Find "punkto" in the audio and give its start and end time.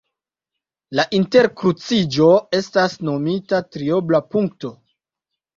4.33-4.77